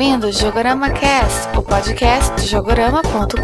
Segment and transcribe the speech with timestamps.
[0.00, 3.36] ouvindo Jogorama Cast, o podcast de jogorama.com.br.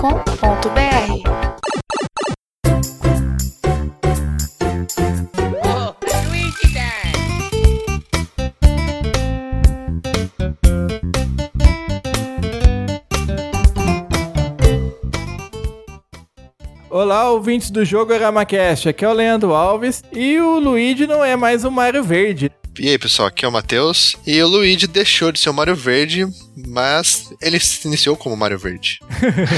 [16.89, 18.15] Olá, ouvintes do Jogo
[18.47, 18.89] Cast.
[18.89, 22.51] Aqui é o Leandro Alves e o Luigi não é mais o Mario Verde.
[22.79, 24.17] E aí, pessoal, aqui é o Matheus.
[24.27, 26.27] E o Luigi deixou de ser o Mario Verde,
[26.69, 29.01] mas ele se iniciou como Mario Verde.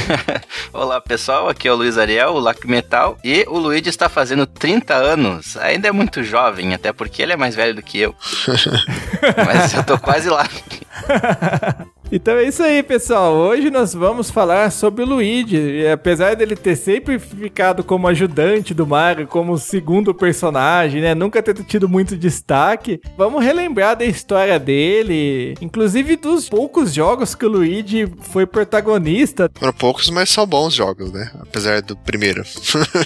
[0.73, 3.19] Olá, pessoal, aqui é o Luiz Ariel, o Lac Metal.
[3.25, 5.57] E o Luigi está fazendo 30 anos.
[5.57, 8.15] Ainda é muito jovem, até porque ele é mais velho do que eu.
[9.45, 10.49] mas eu tô quase lá.
[12.11, 13.35] Então é isso aí, pessoal.
[13.35, 15.59] Hoje nós vamos falar sobre o Luigi.
[15.59, 21.15] E apesar dele ter sempre ficado como ajudante do Mario, como segundo personagem, né?
[21.15, 22.99] Nunca ter tido muito destaque.
[23.17, 29.51] Vamos relembrar da história dele, inclusive dos poucos jogos que o Luigi foi protagonista.
[29.55, 31.31] Foram poucos, mas são bons jogos, né?
[31.39, 32.43] Apesar do primeiro.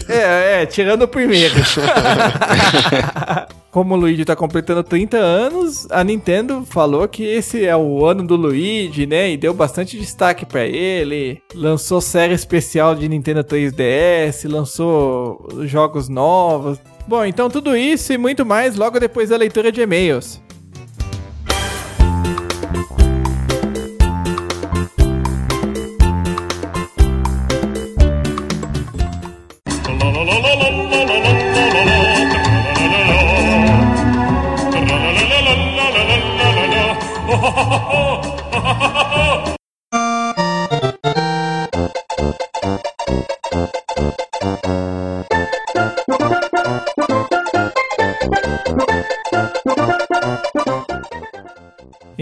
[0.09, 1.55] é, é, tirando o primeiro.
[3.73, 8.23] como o Luigi tá completando 30 anos, a Nintendo falou que esse é o ano
[8.23, 9.31] do Luigi, né?
[9.31, 11.43] E deu bastante destaque para ele.
[11.55, 16.79] Lançou série especial de Nintendo 3DS, lançou jogos novos.
[17.09, 20.39] Bom, então tudo isso e muito mais logo depois da leitura de e-mails.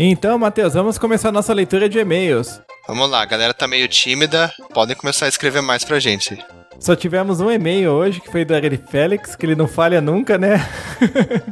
[0.03, 2.59] Então, Matheus, vamos começar nossa leitura de e-mails.
[2.88, 6.43] Vamos lá, a galera tá meio tímida, podem começar a escrever mais pra gente.
[6.78, 10.39] Só tivemos um e-mail hoje, que foi do Ari Félix, que ele não falha nunca,
[10.39, 10.66] né?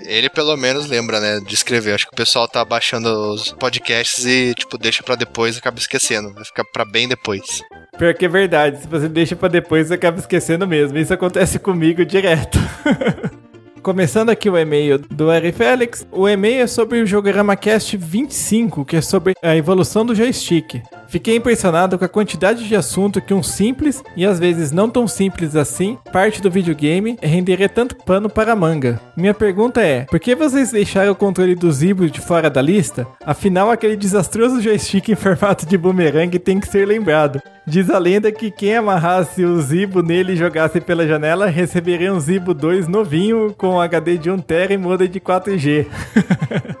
[0.00, 1.94] Ele pelo menos lembra, né, de escrever.
[1.94, 5.78] Acho que o pessoal tá baixando os podcasts e, tipo, deixa para depois e acaba
[5.78, 6.34] esquecendo.
[6.34, 7.62] Vai ficar pra bem depois.
[7.96, 8.80] Pior que é verdade.
[8.80, 10.98] Se você deixa para depois, você acaba esquecendo mesmo.
[10.98, 12.58] Isso acontece comigo direto.
[13.84, 16.06] Começando aqui o e-mail do Eri Félix.
[16.10, 20.80] O e-mail é sobre o Jogorama Cast 25, que é sobre a evolução do joystick.
[21.14, 25.06] Fiquei impressionado com a quantidade de assunto que um simples, e às vezes não tão
[25.06, 29.00] simples assim, parte do videogame renderia tanto pano para manga.
[29.16, 33.06] Minha pergunta é, por que vocês deixaram o controle do Zibo de fora da lista?
[33.24, 37.40] Afinal, aquele desastroso joystick em formato de boomerang tem que ser lembrado.
[37.64, 42.18] Diz a lenda que quem amarrasse o Zibo nele e jogasse pela janela receberia um
[42.18, 45.86] Zibo 2 novinho com HD de 1TB e modem de 4G.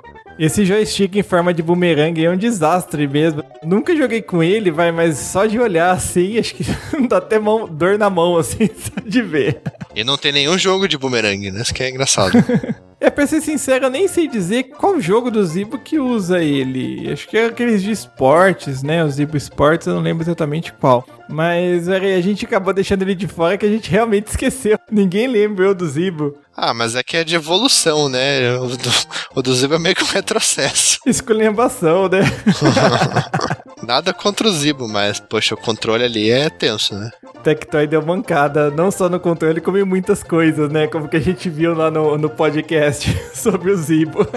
[0.38, 3.44] Esse joystick em forma de boomerang é um desastre mesmo.
[3.62, 6.64] Nunca joguei com ele, vai, mas só de olhar assim, acho que
[7.08, 9.62] dá até mão, dor na mão, assim, só de ver.
[9.94, 11.62] E não tem nenhum jogo de boomerang, né?
[11.62, 12.32] Isso que é engraçado.
[13.04, 17.12] É, pra ser sincero, eu nem sei dizer qual jogo do Zibo que usa ele.
[17.12, 19.04] Acho que é aqueles de esportes, né?
[19.04, 21.06] O Zibo Sports, eu não lembro exatamente qual.
[21.28, 24.78] Mas a gente acabou deixando ele de fora que a gente realmente esqueceu.
[24.90, 26.38] Ninguém lembrou do Zibo.
[26.56, 28.56] Ah, mas é que é de evolução, né?
[28.56, 28.90] O do,
[29.34, 30.98] o do Zibo é meio que um retrocesso.
[31.04, 32.20] Esculhambação, né?
[33.86, 37.10] Nada contra o Zibo, mas, poxa, o controle ali é tenso, né?
[37.42, 40.86] Tectoy deu mancada, não só no controle, como em muitas coisas, né?
[40.86, 44.26] Como que a gente viu lá no, no podcast sobre o Zibo.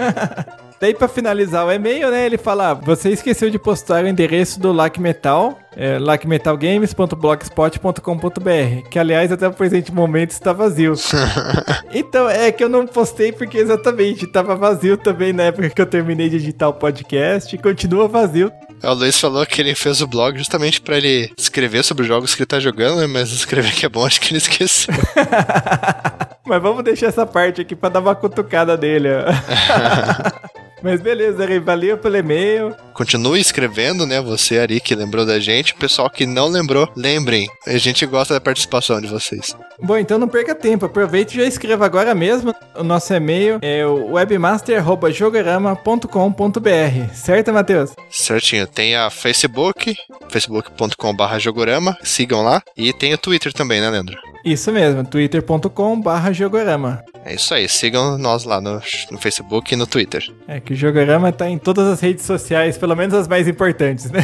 [0.80, 4.70] Daí, para finalizar o e-mail, né, ele fala: Você esqueceu de postar o endereço do
[4.70, 10.94] Lac Metal, é, lacmetalgames.blogspot.com.br, que aliás, até o presente momento está vazio.
[11.92, 15.86] então, é que eu não postei porque exatamente estava vazio também na época que eu
[15.86, 18.52] terminei de editar o podcast e continua vazio.
[18.82, 22.34] O Luiz falou que ele fez o blog justamente para ele escrever sobre os jogos
[22.34, 23.06] que ele tá jogando, né?
[23.06, 24.94] Mas escrever que é bom, acho que ele esqueceu.
[26.48, 29.08] Mas vamos deixar essa parte aqui para dar uma cutucada dele.
[30.82, 32.74] Mas beleza, Ari, valeu pelo e-mail.
[32.94, 34.20] Continue escrevendo, né?
[34.20, 35.72] Você, Ari, que lembrou da gente.
[35.72, 37.48] O pessoal que não lembrou, lembrem.
[37.66, 39.56] A gente gosta da participação de vocês.
[39.80, 40.86] Bom, então não perca tempo.
[40.86, 42.54] Aproveite e já escreva agora mesmo.
[42.76, 47.12] O nosso e-mail é o webmaster.jogorama.com.br.
[47.12, 47.90] Certo, Matheus?
[48.08, 48.66] Certinho.
[48.66, 49.94] Tem a Facebook,
[50.28, 51.96] facebook.com.br jogorama.
[52.04, 52.62] Sigam lá.
[52.76, 54.16] E tem o Twitter também, né, Leandro?
[54.44, 57.04] Isso mesmo, twitter.com.br Jogorama.
[57.24, 58.80] É isso aí, sigam nós lá no,
[59.10, 60.24] no Facebook e no Twitter.
[60.46, 64.10] É que o Jogorama tá em todas as redes sociais, pelo menos as mais importantes,
[64.10, 64.20] né?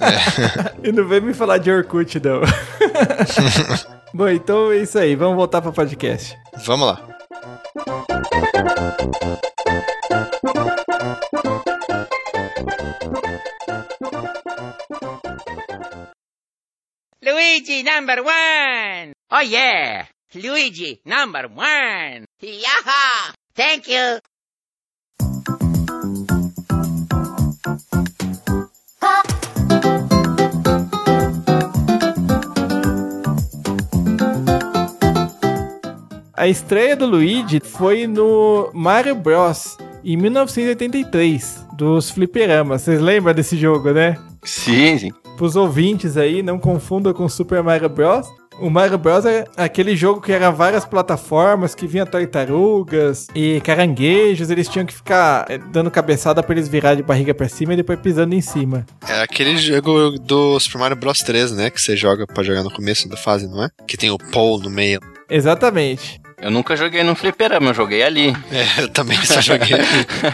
[0.00, 0.86] É.
[0.88, 2.40] e não vem me falar de Orkut, não.
[4.14, 6.36] Bom, então é isso aí, vamos voltar para o podcast.
[6.64, 7.02] Vamos lá.
[17.22, 19.12] Luigi number one!
[19.32, 20.06] Oh yeah!
[20.36, 22.24] Luigi number one!
[22.42, 23.32] Yaha!
[23.54, 24.20] Thank you!
[36.34, 39.78] A estreia do Luigi foi no Mario Bros.
[40.04, 42.82] em 1983, dos fliperamas.
[42.82, 44.18] Vocês lembram desse jogo, né?
[44.44, 45.10] Sim, sim.
[45.34, 48.28] Para os ouvintes aí, não confunda com Super Mario Bros.
[48.58, 54.48] O Mario Bros é aquele jogo que era várias plataformas, que vinha tartarugas e caranguejos,
[54.50, 57.76] eles tinham que ficar eh, dando cabeçada para eles virar de barriga para cima e
[57.76, 58.86] depois pisando em cima.
[59.06, 61.70] É aquele jogo do Super Mario Bros 3, né?
[61.70, 63.68] Que você joga para jogar no começo da fase, não é?
[63.86, 65.00] Que tem o Paul no meio.
[65.28, 66.20] Exatamente.
[66.40, 68.34] Eu nunca joguei no fliperama, eu joguei ali.
[68.50, 69.86] É, eu também só joguei ali.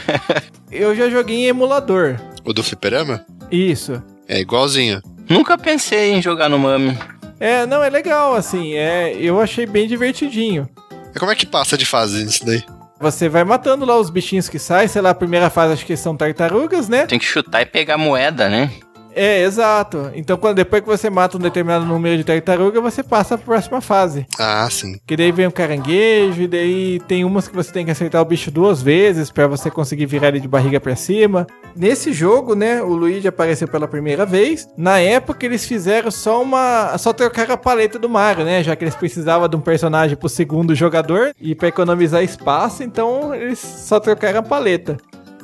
[0.71, 2.17] Eu já joguei em emulador.
[2.47, 3.27] O do fliperama?
[3.51, 4.03] Isso.
[4.27, 5.03] É igualzinho.
[5.29, 6.97] Nunca pensei em jogar no Mami.
[7.43, 10.69] É, não, é legal, assim, é, eu achei bem divertidinho.
[11.13, 12.63] E como é que passa de fase nisso daí?
[13.01, 15.97] Você vai matando lá os bichinhos que saem, sei lá, a primeira fase acho que
[15.97, 17.05] são tartarugas, né?
[17.05, 18.71] Tem que chutar e pegar moeda, né?
[19.15, 20.11] É, exato.
[20.15, 23.81] Então, quando, depois que você mata um determinado número de tartaruga, você passa pra próxima
[23.81, 24.27] fase.
[24.39, 24.99] Ah, sim.
[25.07, 28.25] Que daí vem o caranguejo, e daí tem umas que você tem que acertar o
[28.25, 31.47] bicho duas vezes pra você conseguir virar ele de barriga pra cima.
[31.77, 34.69] Nesse jogo, né, o Luigi apareceu pela primeira vez.
[34.77, 36.97] Na época, eles fizeram só uma.
[36.99, 38.63] Só trocaram a paleta do Mario, né?
[38.63, 43.35] Já que eles precisavam de um personagem pro segundo jogador e pra economizar espaço, então
[43.35, 44.97] eles só trocaram a paleta.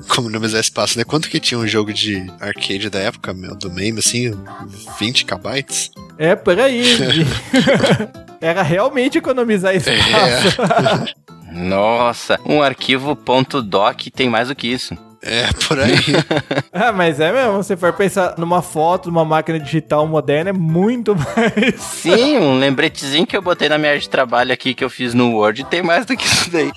[0.06, 1.04] Como não mais espaço, né?
[1.04, 4.32] Quanto que tinha um jogo de arcade da época, meu, do meme, assim?
[4.98, 5.66] 20 KB?
[6.18, 6.96] É, por aí.
[8.40, 10.58] Era realmente economizar espaço.
[11.50, 13.18] Nossa, um arquivo
[13.64, 14.96] .doc tem mais do que isso.
[15.20, 15.94] É, por aí.
[16.72, 21.16] ah, mas é mesmo, se for pensar numa foto, numa máquina digital moderna, é muito
[21.16, 21.80] mais.
[21.80, 25.14] Sim, um lembretezinho que eu botei na minha área de trabalho aqui que eu fiz
[25.14, 26.70] no Word tem mais do que isso daí.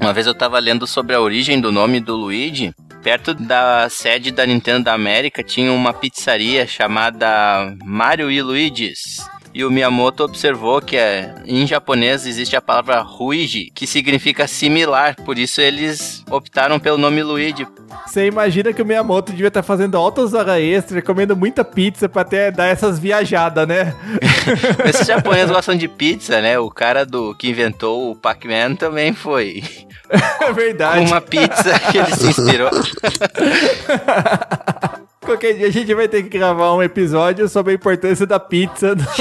[0.00, 2.72] Uma vez eu tava lendo sobre a origem do nome do Luigi.
[3.02, 9.18] Perto da sede da Nintendo da América tinha uma pizzaria chamada Mario e Luigi's.
[9.56, 15.16] E o Miyamoto observou que é, em japonês existe a palavra Ruigi, que significa similar,
[15.24, 17.66] por isso eles optaram pelo nome Luigi.
[18.06, 22.20] Você imagina que o Miyamoto devia estar fazendo altas horas extras, comendo muita pizza pra
[22.20, 23.94] até dar essas viajadas, né?
[24.84, 26.58] Esses japoneses gostam de pizza, né?
[26.58, 29.62] O cara do que inventou o Pac-Man também foi.
[30.40, 31.04] É verdade.
[31.04, 32.70] Uma pizza que ele se inspirou.
[35.26, 38.94] Qualquer dia a gente vai ter que gravar um episódio sobre a importância da pizza
[38.94, 39.16] nos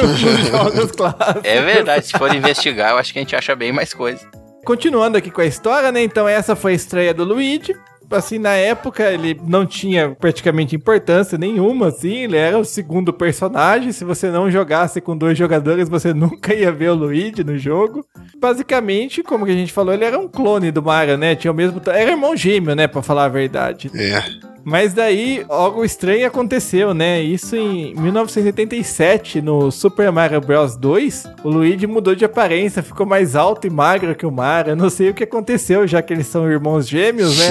[0.47, 1.43] jogos clássicos.
[1.43, 4.23] É verdade, se for investigar, eu acho que a gente acha bem mais coisa.
[4.63, 6.03] Continuando aqui com a história, né?
[6.03, 7.75] Então essa foi a estreia do Luigi.
[8.11, 13.91] Assim, na época ele não tinha praticamente importância nenhuma, assim, ele era o segundo personagem.
[13.91, 18.05] Se você não jogasse com dois jogadores, você nunca ia ver o Luigi no jogo.
[18.37, 21.35] Basicamente, como que a gente falou, ele era um clone do Mario, né?
[21.35, 21.81] Tinha o mesmo.
[21.87, 22.87] Era irmão gêmeo, né?
[22.87, 23.89] Pra falar a verdade.
[23.95, 24.54] É.
[24.65, 27.21] Mas daí algo estranho aconteceu, né?
[27.21, 33.35] Isso em 1987, no Super Mario Bros 2, o Luigi mudou de aparência, ficou mais
[33.35, 34.71] alto e magro que o Mario.
[34.71, 37.49] Eu não sei o que aconteceu, já que eles são irmãos gêmeos, né?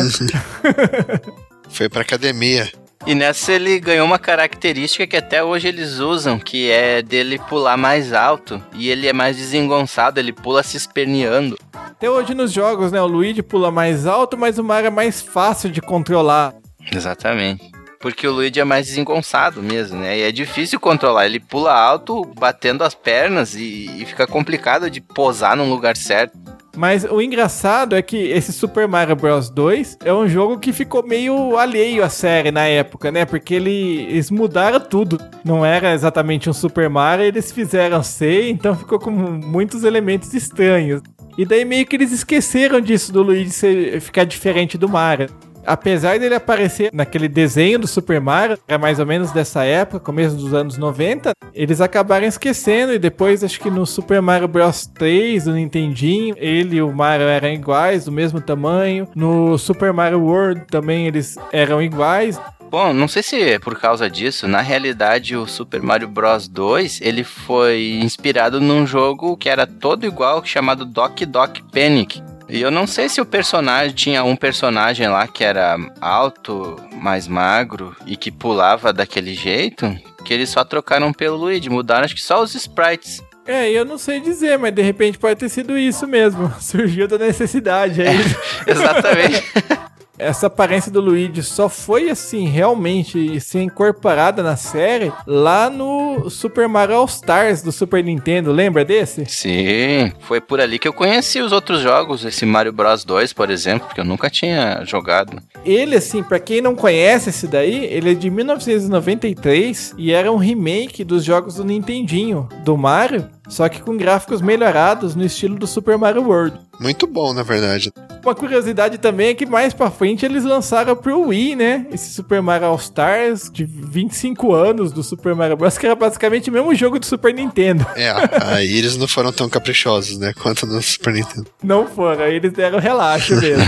[1.71, 2.69] Foi pra academia.
[3.07, 7.77] E nessa ele ganhou uma característica que até hoje eles usam, que é dele pular
[7.77, 8.61] mais alto.
[8.75, 11.57] E ele é mais desengonçado, ele pula se esperneando.
[11.73, 13.01] Até hoje nos jogos, né?
[13.01, 16.55] O Luigi pula mais alto, mas o Mario é mais fácil de controlar.
[16.93, 17.71] Exatamente.
[18.05, 20.19] Porque o Luigi é mais desengonçado mesmo, né?
[20.19, 21.25] E é difícil controlar.
[21.25, 26.39] Ele pula alto, batendo as pernas e, e fica complicado de posar num lugar certo.
[26.77, 31.03] Mas o engraçado é que esse Super Mario Bros 2 é um jogo que ficou
[31.03, 33.25] meio alheio à série na época, né?
[33.25, 35.19] Porque ele, eles mudaram tudo.
[35.45, 41.01] Não era exatamente um Super Mario, eles fizeram ser, então ficou com muitos elementos estranhos.
[41.39, 45.29] E daí meio que eles esqueceram disso do Luigi ser, ficar diferente do Mario
[45.67, 50.37] apesar dele aparecer naquele desenho do Super Mario, é mais ou menos dessa época, começo
[50.37, 55.45] dos anos 90, eles acabaram esquecendo e depois acho que no Super Mario Bros 3
[55.45, 59.09] do Nintendinho, ele e o Mario eram iguais, do mesmo tamanho.
[59.15, 62.41] No Super Mario World também eles eram iguais.
[62.71, 67.01] Bom, não sei se é por causa disso, na realidade o Super Mario Bros 2,
[67.03, 72.71] ele foi inspirado num jogo que era todo igual, chamado Doc Doc Panic, e eu
[72.71, 78.17] não sei se o personagem tinha um personagem lá que era alto, mais magro e
[78.17, 82.55] que pulava daquele jeito, que eles só trocaram pelo Luigi, mudaram acho que só os
[82.55, 83.23] sprites.
[83.47, 86.53] É, eu não sei dizer, mas de repente pode ter sido isso mesmo.
[86.61, 88.09] Surgiu da necessidade aí.
[88.09, 88.21] É,
[88.71, 89.45] exatamente.
[90.19, 96.69] essa aparência do Luigi só foi assim realmente ser incorporada na série lá no Super
[96.69, 99.25] Mario All Stars do Super Nintendo, lembra desse?
[99.27, 103.51] Sim, foi por ali que eu conheci os outros jogos, esse Mario Bros 2, por
[103.51, 105.41] exemplo, que eu nunca tinha jogado.
[105.65, 110.37] Ele assim, para quem não conhece esse daí, ele é de 1993 e era um
[110.37, 115.67] remake dos jogos do Nintendinho, do Mario, só que com gráficos melhorados no estilo do
[115.67, 116.59] Super Mario World.
[116.81, 117.93] Muito bom, na verdade.
[118.25, 121.87] Uma curiosidade também é que mais pra frente eles lançaram pro Wii, né?
[121.93, 125.77] Esse Super Mario All Stars de 25 anos do Super Mario Bros.
[125.77, 127.87] que era basicamente o mesmo jogo do Super Nintendo.
[127.95, 128.11] É,
[128.47, 130.33] aí eles não foram tão caprichosos, né?
[130.41, 131.47] Quanto no Super Nintendo.
[131.63, 133.65] Não foram, aí eles deram relaxo mesmo.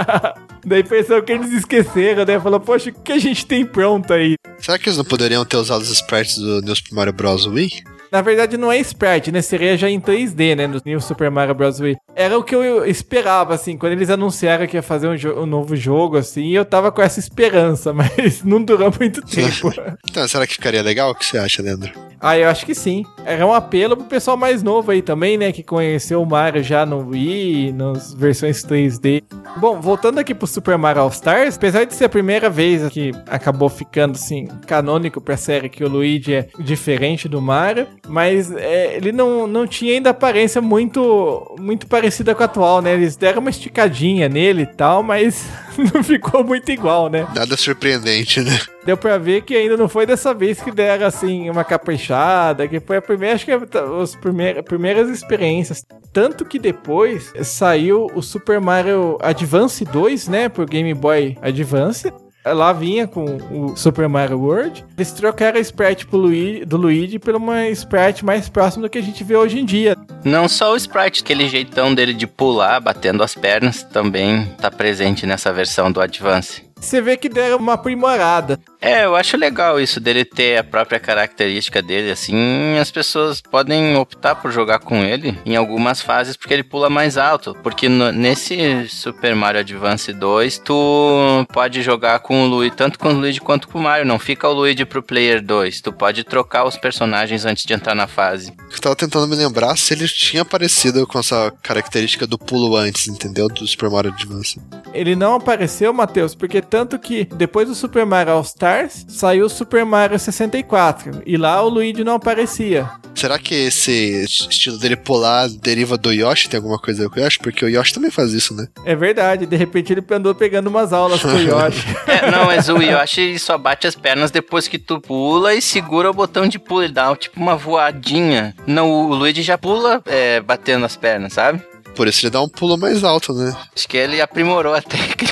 [0.64, 2.40] Daí pensou que eles esqueceram, né?
[2.40, 4.34] Falou, poxa, o que a gente tem pronto aí?
[4.58, 7.46] Será que eles não poderiam ter usado os sprites do New Super Mario Bros.
[7.46, 7.82] Wii?
[8.10, 9.40] Na verdade, não é sprite, né?
[9.40, 10.66] Seria já em 3D, né?
[10.66, 11.80] No New Super Mario Bros.
[11.80, 11.96] Wii.
[12.14, 15.76] Era o que eu esperava, assim, quando eles anunciaram que ia fazer um, um novo
[15.76, 19.70] jogo, assim, eu tava com essa esperança, mas não durou muito tempo.
[20.10, 21.10] Então, será que ficaria legal?
[21.10, 21.92] O que você acha, Leandro?
[22.20, 23.04] ah, eu acho que sim.
[23.24, 25.52] Era um apelo pro pessoal mais novo aí também, né?
[25.52, 29.22] Que conheceu o Mario já no Wii, nas versões 3D.
[29.56, 33.12] Bom, voltando aqui pro Super Mario All Stars, apesar de ser a primeira vez que
[33.26, 38.96] acabou ficando, assim, canônico pra série que o Luigi é diferente do Mario, mas é,
[38.96, 42.94] ele não, não tinha ainda aparência muito, muito parecida com a atual, né?
[42.94, 45.46] Eles deram uma esticadinha nele e tal, mas
[45.94, 47.26] não ficou muito igual, né?
[47.34, 48.58] Nada surpreendente, né?
[48.84, 52.80] Deu pra ver que ainda não foi dessa vez que deram, assim, uma caprichada, que
[52.80, 53.60] foi a primeira, acho que é
[54.02, 55.84] as primeiras, primeiras experiências.
[56.12, 62.12] Tanto que depois saiu o Super Mario Advance 2, né, pro Game Boy Advance.
[62.44, 64.84] Lá vinha com o Super Mario World.
[64.96, 69.02] Eles trocaram a sprite Luigi, do Luigi por uma sprite mais próxima do que a
[69.02, 69.96] gente vê hoje em dia.
[70.24, 75.26] Não só o sprite, aquele jeitão dele de pular, batendo as pernas, também tá presente
[75.26, 76.69] nessa versão do Advance.
[76.80, 78.58] Você vê que deram uma aprimorada.
[78.80, 83.94] É, eu acho legal isso dele ter a própria característica dele, assim, as pessoas podem
[83.96, 88.10] optar por jogar com ele em algumas fases porque ele pula mais alto, porque no-
[88.10, 93.40] nesse Super Mario Advance 2 tu pode jogar com o Luigi, tanto com o Luigi
[93.40, 96.78] quanto com o Mario, não fica o Luigi pro player 2, tu pode trocar os
[96.78, 98.54] personagens antes de entrar na fase.
[98.72, 103.08] Eu tava tentando me lembrar se ele tinha aparecido com essa característica do pulo antes,
[103.08, 103.46] entendeu?
[103.48, 104.58] Do Super Mario Advance.
[104.94, 109.50] Ele não apareceu, Matheus, porque tanto que depois do Super Mario All Stars saiu o
[109.50, 112.88] Super Mario 64 e lá o Luigi não aparecia.
[113.14, 116.48] Será que esse estilo dele pular deriva do Yoshi?
[116.48, 117.38] Tem alguma coisa com o Yoshi?
[117.40, 118.68] Porque o Yoshi também faz isso, né?
[118.84, 121.80] É verdade, de repente ele andou pegando umas aulas com o Yoshi.
[122.10, 126.10] É, não, mas o Yoshi só bate as pernas depois que tu pula e segura
[126.10, 128.54] o botão de pulo, ele dá tipo uma voadinha.
[128.66, 131.62] Não, o Luigi já pula é, batendo as pernas, sabe?
[131.94, 133.54] Por isso ele dá um pulo mais alto, né?
[133.74, 135.26] Acho que ele aprimorou a técnica.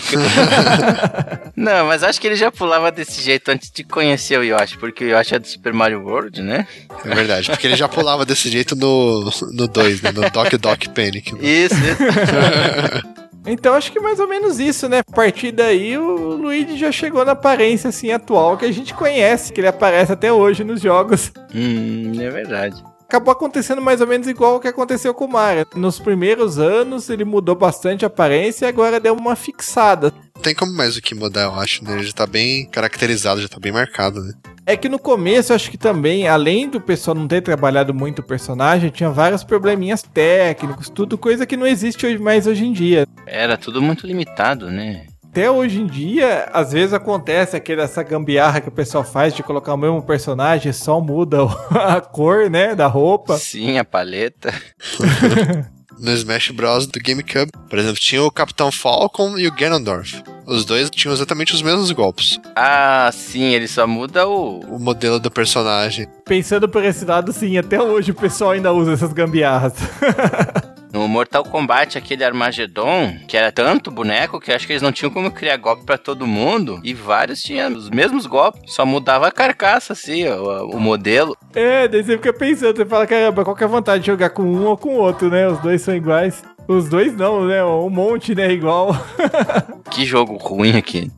[1.56, 5.04] Não, mas acho que ele já pulava desse jeito antes de conhecer o Yoshi, porque
[5.04, 6.66] o Yoshi é do Super Mario World, né?
[7.04, 7.50] É verdade.
[7.50, 10.12] Porque ele já pulava desse jeito no 2, no dois, né?
[10.12, 11.32] No Doc Doc Panic.
[11.34, 11.40] né?
[11.42, 13.08] Isso, isso.
[13.46, 14.98] Então acho que mais ou menos isso, né?
[14.98, 19.54] A partir daí o Luigi já chegou na aparência assim atual que a gente conhece,
[19.54, 21.32] que ele aparece até hoje nos jogos.
[21.54, 22.82] hum, é verdade.
[23.08, 25.66] Acabou acontecendo mais ou menos igual o que aconteceu com o Mario.
[25.74, 30.12] Nos primeiros anos ele mudou bastante a aparência e agora deu uma fixada.
[30.36, 31.94] Não tem como mais o que mudar, eu acho, né?
[31.94, 34.34] Ele já tá bem caracterizado, já tá bem marcado, né?
[34.66, 38.18] É que no começo, eu acho que também, além do pessoal não ter trabalhado muito
[38.18, 42.72] o personagem, tinha vários probleminhas técnicos, tudo coisa que não existe hoje, mais hoje em
[42.74, 43.06] dia.
[43.26, 45.06] Era tudo muito limitado, né?
[45.30, 49.42] Até hoje em dia, às vezes acontece aquele, essa gambiarra que o pessoal faz de
[49.42, 53.37] colocar o mesmo personagem, só muda o- a cor, né, da roupa.
[53.37, 54.52] Sim, a paleta.
[56.00, 56.87] No Smash Bros.
[56.87, 60.23] do GameCube, por exemplo, tinha o Capitão Falcon e o Ganondorf.
[60.47, 62.38] Os dois tinham exatamente os mesmos golpes.
[62.54, 64.61] Ah, sim, ele só muda o.
[64.61, 66.06] O modelo do personagem.
[66.25, 69.73] Pensando por esse lado, sim, até hoje o pessoal ainda usa essas gambiarras.
[71.08, 75.30] Mortal Kombat, aquele Armageddon, que era tanto boneco que acho que eles não tinham como
[75.30, 76.80] criar golpe pra todo mundo.
[76.84, 81.36] E vários tinham os mesmos golpes, só mudava a carcaça, assim, o, o modelo.
[81.54, 84.30] é, daí você fica pensando, você fala, caramba, qual que é a vantagem de jogar
[84.30, 85.48] com um ou com o outro, né?
[85.48, 86.42] Os dois são iguais.
[86.68, 87.64] Os dois não, né?
[87.64, 88.52] Um monte, né?
[88.52, 88.94] Igual.
[89.90, 91.10] Que jogo ruim aqui.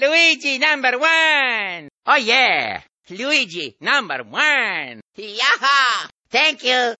[0.00, 1.88] Luigi number one!
[2.06, 2.80] Oh yeah!
[3.10, 5.00] Luigi number one!
[5.18, 6.08] Yaha!
[6.30, 6.94] Thank you!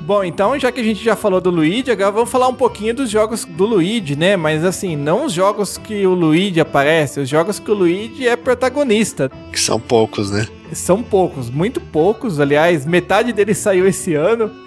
[0.00, 2.94] Bom, então já que a gente já falou do Luigi, agora vamos falar um pouquinho
[2.94, 4.36] dos jogos do Luigi, né?
[4.36, 8.34] Mas assim, não os jogos que o Luigi aparece, os jogos que o Luigi é
[8.34, 9.30] protagonista.
[9.52, 10.48] Que são poucos, né?
[10.72, 12.40] São poucos, muito poucos.
[12.40, 14.50] Aliás, metade deles saiu esse ano.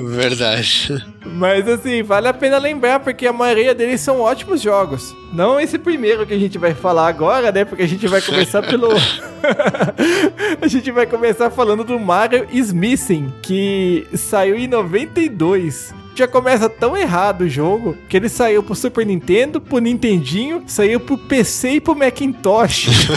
[0.00, 1.04] Verdade.
[1.24, 5.14] Mas assim, vale a pena lembrar porque a maioria deles são ótimos jogos.
[5.32, 7.64] Não esse primeiro que a gente vai falar agora, né?
[7.64, 8.88] Porque a gente vai começar pelo.
[10.60, 16.96] a gente vai começar falando do Mario Smithing, que saiu em 92 já começa tão
[16.96, 21.80] errado o jogo que ele saiu pro Super Nintendo, pro Nintendinho, saiu pro PC e
[21.80, 23.08] pro Macintosh.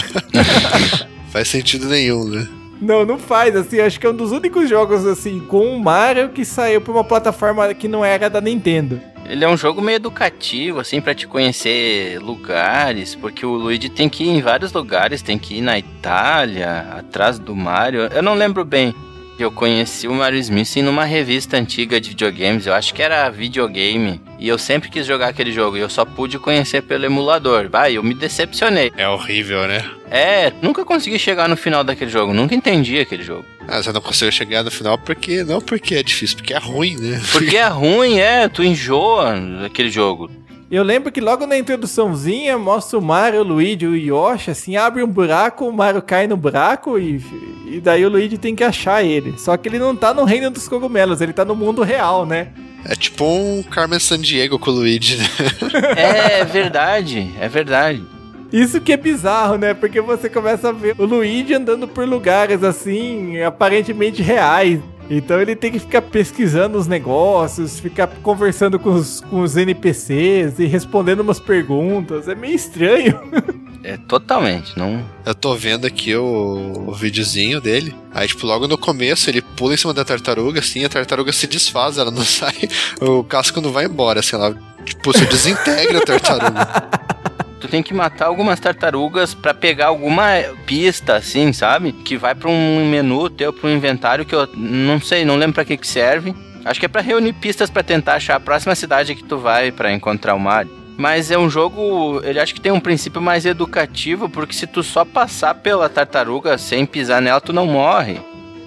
[1.30, 2.46] Faz sentido nenhum, né?
[2.80, 6.30] Não, não faz, assim, acho que é um dos únicos jogos, assim, com o Mario
[6.30, 9.00] que saiu pra uma plataforma que não era da Nintendo.
[9.24, 14.08] Ele é um jogo meio educativo, assim, para te conhecer lugares, porque o Luigi tem
[14.08, 18.08] que ir em vários lugares, tem que ir na Itália, atrás do Mario.
[18.12, 18.92] Eu não lembro bem.
[19.38, 24.20] Eu conheci o Mario Smith numa revista antiga de videogames, eu acho que era videogame,
[24.38, 27.68] e eu sempre quis jogar aquele jogo, e eu só pude conhecer pelo emulador.
[27.68, 28.92] Vai, eu me decepcionei.
[28.96, 29.84] É horrível, né?
[30.10, 33.44] É, nunca consegui chegar no final daquele jogo, nunca entendi aquele jogo.
[33.66, 35.42] Ah, você não conseguiu chegar no final porque.
[35.44, 37.20] Não porque é difícil, porque é ruim, né?
[37.32, 40.30] Porque é ruim, é, tu enjoa daquele jogo.
[40.72, 45.02] Eu lembro que logo na introduçãozinha mostra o Mario, o Luigi, o Yoshi, assim, abre
[45.02, 47.22] um buraco, o Mario cai no buraco e,
[47.66, 49.34] e daí o Luigi tem que achar ele.
[49.36, 52.48] Só que ele não tá no reino dos cogumelos, ele tá no mundo real, né?
[52.86, 55.26] É tipo um Carmen Sandiego com o Luigi, né?
[55.94, 58.02] É verdade, é verdade.
[58.50, 59.74] Isso que é bizarro, né?
[59.74, 64.80] Porque você começa a ver o Luigi andando por lugares assim, aparentemente reais.
[65.10, 70.58] Então ele tem que ficar pesquisando os negócios, ficar conversando com os, com os NPCs
[70.58, 72.28] e respondendo umas perguntas.
[72.28, 73.20] É meio estranho.
[73.84, 75.04] É totalmente, não.
[75.26, 77.92] Eu tô vendo aqui o, o videozinho dele.
[78.14, 81.48] Aí, tipo, logo no começo ele pula em cima da tartaruga, assim, a tartaruga se
[81.48, 82.68] desfaz, ela não sai.
[83.00, 86.68] O casco não vai embora, assim, ela, tipo, se desintegra a tartaruga.
[87.62, 90.24] Tu tem que matar algumas tartarugas pra pegar alguma
[90.66, 91.92] pista, assim, sabe?
[91.92, 95.54] Que vai pra um menu teu, pra um inventário que eu não sei, não lembro
[95.54, 96.34] pra que que serve.
[96.64, 99.70] Acho que é pra reunir pistas pra tentar achar a próxima cidade que tu vai
[99.70, 100.72] pra encontrar o Mario.
[100.98, 104.82] Mas é um jogo, ele acho que tem um princípio mais educativo, porque se tu
[104.82, 108.20] só passar pela tartaruga sem pisar nela, tu não morre.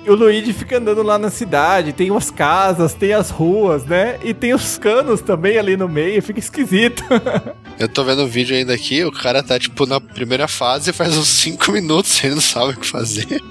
[0.05, 4.19] E o Luigi fica andando lá na cidade, tem umas casas, tem as ruas, né?
[4.23, 7.03] E tem os canos também ali no meio, fica esquisito.
[7.79, 11.17] Eu tô vendo o vídeo ainda aqui, o cara tá, tipo, na primeira fase faz
[11.17, 13.25] uns 5 minutos, ele não sabe o que fazer.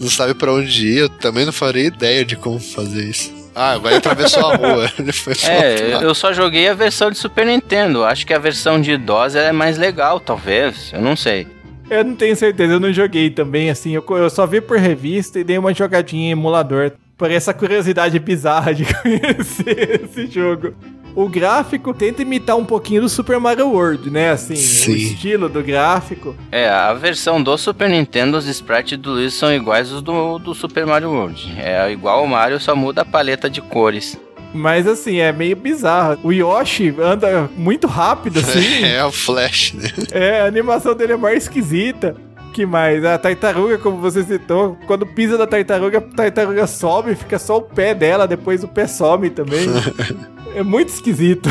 [0.00, 3.30] não sabe pra onde ir, eu também não faria ideia de como fazer isso.
[3.54, 4.90] Ah, agora ele atravessou a rua.
[4.98, 8.04] Ele foi É, eu só joguei a versão de Super Nintendo.
[8.04, 10.92] Acho que a versão de DOS é mais legal, talvez.
[10.92, 11.57] Eu não sei.
[11.90, 13.92] Eu não tenho certeza, eu não joguei também, assim.
[13.92, 16.92] Eu, eu só vi por revista e dei uma jogadinha em emulador.
[17.16, 20.74] Por essa curiosidade bizarra de conhecer esse jogo.
[21.16, 24.30] O gráfico tenta imitar um pouquinho do Super Mario World, né?
[24.30, 24.92] Assim, o Sim.
[24.92, 26.36] estilo do gráfico.
[26.52, 30.54] É, a versão do Super Nintendo, os sprites do Luigi são iguais aos do, do
[30.54, 31.54] Super Mario World.
[31.58, 34.16] É igual ao Mario, só muda a paleta de cores.
[34.52, 36.18] Mas assim, é meio bizarro.
[36.22, 38.58] O Yoshi anda muito rápido, assim.
[38.84, 39.90] É, o Flash, né?
[40.10, 42.16] É, a animação dele é mais esquisita.
[42.52, 43.04] Que mais?
[43.04, 47.62] A tartaruga, como você citou, quando pisa na tartaruga, a tartaruga sobe, fica só o
[47.62, 49.66] pé dela, depois o pé some também.
[50.54, 51.48] é muito esquisito.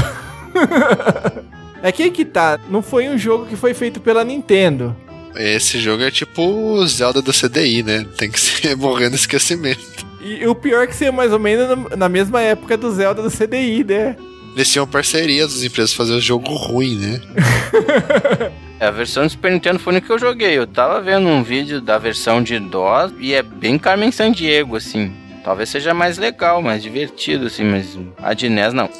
[1.83, 4.95] é que aí que tá, não foi um jogo que foi feito pela Nintendo.
[5.35, 8.05] Esse jogo é tipo o Zelda do CDI, né?
[8.17, 10.06] Tem que ser morrendo esquecimento.
[10.21, 13.29] E o pior é que seria mais ou menos na- mesma época do Zelda do
[13.29, 14.15] CDI, né?
[14.55, 17.21] Eles tinham parceria das empresas fazer um jogo ruim, né?
[18.79, 20.55] É, A versão do Super Nintendo foi no que eu joguei.
[20.55, 25.11] Eu tava vendo um vídeo da versão de DOS e é bem Carmen Sandiego, assim.
[25.43, 28.87] Talvez seja mais legal, mais divertido, assim, mas a de NES não.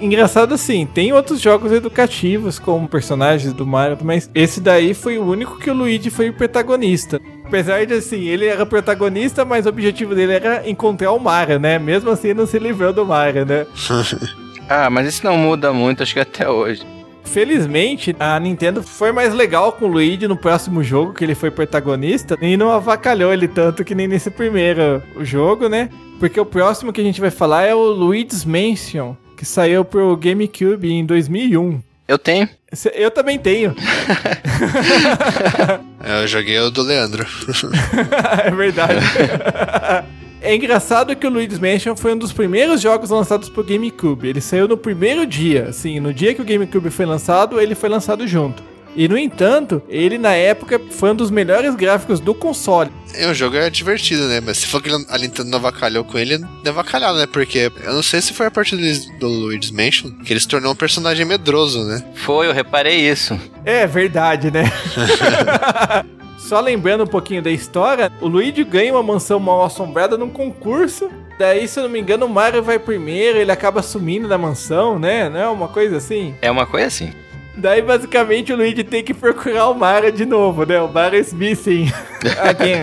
[0.00, 5.24] Engraçado assim, tem outros jogos educativos como personagens do Mario, mas esse daí foi o
[5.24, 7.20] único que o Luigi foi o protagonista.
[7.54, 11.78] Apesar de assim, ele era protagonista, mas o objetivo dele era encontrar o Mario, né?
[11.78, 13.64] Mesmo assim, ele não se livrou do Mario, né?
[14.66, 16.82] Ah, mas isso não muda muito, acho que até hoje.
[17.22, 21.50] Felizmente, a Nintendo foi mais legal com o Luigi no próximo jogo, que ele foi
[21.50, 25.90] protagonista, e não avacalhou ele tanto que nem nesse primeiro jogo, né?
[26.18, 30.16] Porque o próximo que a gente vai falar é o Luigi's Mansion, que saiu pro
[30.16, 31.82] GameCube em 2001.
[32.08, 32.48] Eu tenho.
[32.94, 33.74] Eu também tenho.
[36.06, 37.24] É, eu joguei o do Leandro.
[38.44, 39.00] é verdade.
[40.42, 44.28] É engraçado que o Luigi's Mansion foi um dos primeiros jogos lançados pro GameCube.
[44.28, 47.88] Ele saiu no primeiro dia, assim, no dia que o GameCube foi lançado, ele foi
[47.88, 48.62] lançado junto.
[48.96, 52.90] E no entanto, ele na época foi um dos melhores gráficos do console.
[53.14, 54.40] É, o jogo é divertido, né?
[54.40, 57.26] Mas se for que a Nintendo não avacalhou com ele, não avacalhado, né?
[57.26, 60.48] Porque eu não sei se foi a partir do, do Luigi's Mansion que ele se
[60.48, 62.04] tornou um personagem medroso, né?
[62.14, 63.38] Foi, eu reparei isso.
[63.64, 64.64] É verdade, né?
[66.38, 71.10] Só lembrando um pouquinho da história, o Luigi ganha uma mansão mal assombrada num concurso.
[71.38, 74.98] Daí, se eu não me engano, o Mario vai primeiro, ele acaba sumindo da mansão,
[74.98, 75.28] né?
[75.28, 76.34] Não é uma coisa assim?
[76.42, 77.12] É uma coisa assim.
[77.56, 80.80] Daí, basicamente, o Luigi tem que procurar o Mario de novo, né?
[80.80, 81.86] O Mario is missing
[82.42, 82.82] again.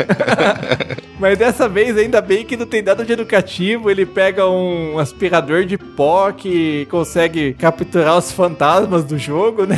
[1.19, 3.91] Mas dessa vez, ainda bem que não tem nada de educativo.
[3.91, 9.77] Ele pega um aspirador de pó que consegue capturar os fantasmas do jogo, né?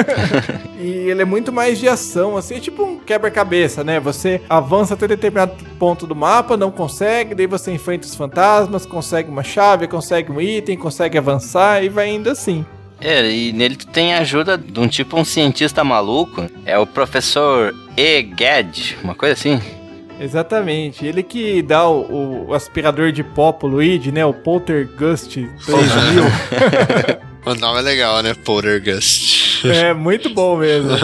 [0.78, 4.00] e ele é muito mais de ação, assim, é tipo um quebra-cabeça, né?
[4.00, 9.30] Você avança até determinado ponto do mapa, não consegue, daí você enfrenta os fantasmas, consegue
[9.30, 12.64] uma chave, consegue um item, consegue avançar e vai indo assim.
[13.00, 16.86] É, e nele tu tem a ajuda de um tipo um cientista maluco, é o
[16.86, 18.22] professor E.
[18.22, 19.60] Gad, uma coisa assim.
[20.20, 24.24] Exatamente, ele que dá o, o aspirador de pó pro Luigi, né?
[24.24, 25.44] O Poltergust 3000.
[27.46, 28.32] O nome é legal, né?
[28.32, 29.68] Poltergust.
[29.68, 30.88] é muito bom mesmo.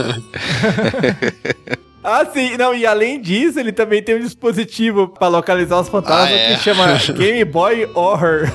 [2.03, 6.31] Ah, sim, não, e além disso, ele também tem um dispositivo pra localizar os fantasmas
[6.31, 6.55] Ah, é?
[6.57, 8.51] que chama Game Boy Horror.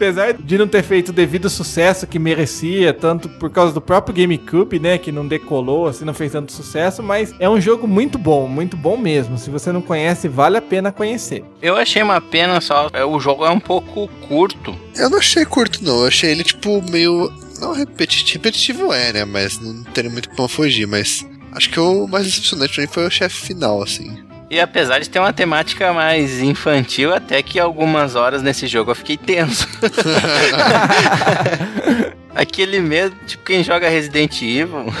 [0.00, 4.14] Apesar de não ter feito o devido sucesso que merecia, tanto por causa do próprio
[4.14, 8.16] GameCube, né, que não decolou, assim, não fez tanto sucesso, mas é um jogo muito
[8.16, 9.36] bom, muito bom mesmo.
[9.36, 11.44] Se você não conhece, vale a pena conhecer.
[11.60, 14.74] Eu achei uma pena só, é, o jogo é um pouco curto.
[14.96, 16.00] Eu não achei curto, não.
[16.00, 17.30] Eu achei ele, tipo, meio.
[17.60, 18.42] Não repetitivo.
[18.42, 19.24] Repetitivo é, né?
[19.26, 20.86] Mas não teria muito como fugir.
[20.86, 24.29] Mas acho que o mais decepcionante pra mim foi o chefe final, assim.
[24.50, 28.96] E apesar de ter uma temática mais infantil, até que algumas horas nesse jogo eu
[28.96, 29.68] fiquei tenso.
[32.34, 34.92] Aquele medo, tipo quem joga Resident Evil.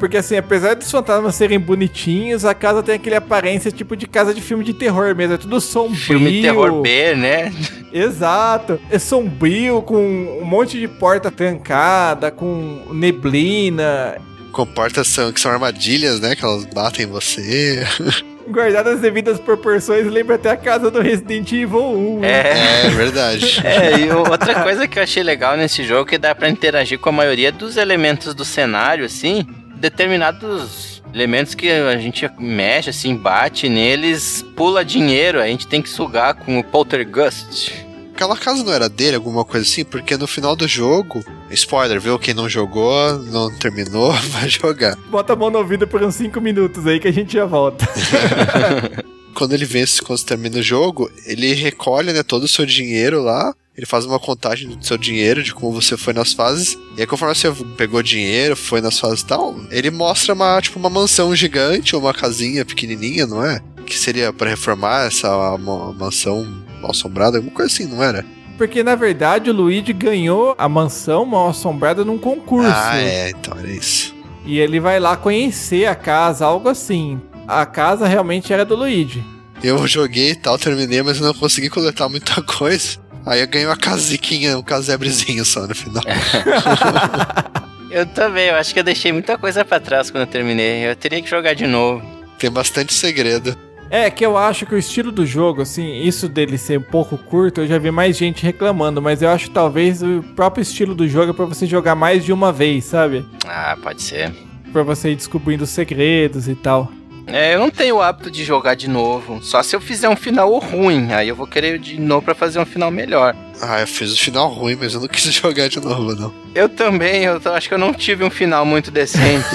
[0.00, 4.32] Porque assim, apesar dos fantasmas serem bonitinhos, a casa tem aquele aparência tipo de casa
[4.32, 5.34] de filme de terror mesmo.
[5.34, 5.96] É tudo sombrio.
[5.96, 7.52] Filme terror B, né?
[7.92, 8.80] Exato.
[8.90, 14.16] É sombrio, com um monte de porta trancada, com neblina.
[14.52, 16.34] Com portas são, que são armadilhas, né?
[16.34, 17.84] Que elas batem em você.
[18.48, 22.20] Guardadas as devidas proporções, lembra até a casa do Resident Evil 1.
[22.20, 22.28] né?
[22.28, 22.86] É.
[22.86, 23.60] É verdade.
[23.64, 26.98] É, e outra coisa que eu achei legal nesse jogo é que dá pra interagir
[26.98, 33.14] com a maioria dos elementos do cenário, assim, determinados elementos que a gente mexe, assim,
[33.16, 37.72] bate neles, pula dinheiro, a gente tem que sugar com o poltergust.
[38.20, 42.18] Aquela casa não era dele, alguma coisa assim, porque no final do jogo, spoiler, viu?
[42.18, 44.94] Quem não jogou, não terminou, vai jogar.
[45.10, 47.88] Bota a mão no ouvido por uns 5 minutos aí que a gente já volta.
[49.34, 53.54] Quando ele vence, quando termina o jogo, ele recolhe, né, todo o seu dinheiro lá.
[53.74, 56.76] Ele faz uma contagem do seu dinheiro, de como você foi nas fases.
[56.98, 60.78] E aí, conforme você pegou dinheiro, foi nas fases e tal, ele mostra uma, tipo,
[60.78, 63.62] uma mansão gigante ou uma casinha pequenininha, não é?
[63.86, 66.46] Que seria pra reformar essa ma- mansão
[66.80, 68.24] mal assombrada, alguma coisa assim, não era?
[68.56, 72.70] Porque na verdade o Luigi ganhou a mansão mal assombrada num concurso.
[72.70, 74.14] Ah, é, então era isso.
[74.44, 77.20] E ele vai lá conhecer a casa, algo assim.
[77.48, 79.24] A casa realmente era do Luigi.
[79.62, 82.98] Eu joguei e tal, terminei, mas eu não consegui coletar muita coisa.
[83.24, 86.02] Aí eu ganhei uma casiquinha, um casebrezinho só no final.
[87.90, 90.88] Eu também, eu acho que eu deixei muita coisa pra trás quando eu terminei.
[90.88, 92.00] Eu teria que jogar de novo.
[92.38, 93.56] Tem bastante segredo.
[93.90, 97.18] É que eu acho que o estilo do jogo, assim, isso dele ser um pouco
[97.18, 100.94] curto, eu já vi mais gente reclamando, mas eu acho que talvez o próprio estilo
[100.94, 103.26] do jogo é pra você jogar mais de uma vez, sabe?
[103.44, 104.32] Ah, pode ser.
[104.72, 106.88] Pra você ir descobrindo os segredos e tal.
[107.26, 109.42] É, eu não tenho o hábito de jogar de novo.
[109.42, 111.12] Só se eu fizer um final ruim.
[111.12, 113.34] Aí eu vou querer de novo pra fazer um final melhor.
[113.60, 116.32] Ah, eu fiz o final ruim, mas eu não quis jogar de novo, não.
[116.54, 119.46] Eu também, eu acho que eu não tive um final muito decente.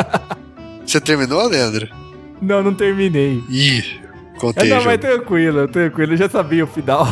[0.84, 1.99] Você terminou, Leandro?
[2.40, 3.42] Não, não terminei.
[3.48, 4.00] Ih,
[4.34, 4.68] É, contei.
[4.70, 4.88] não, jogo.
[4.90, 7.06] mas tranquilo, tranquilo, eu já sabia o final.